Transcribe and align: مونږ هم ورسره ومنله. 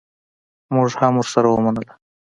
مونږ 0.73 0.91
هم 1.01 1.13
ورسره 1.17 1.47
ومنله. 1.51 1.93